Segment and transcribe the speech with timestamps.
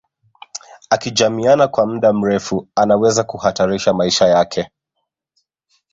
[0.89, 4.69] Akijamiiana kwa mda mrefu anaweza kuhatarisha maisha yake